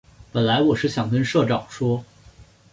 [0.31, 2.03] 本来我是想跟社长说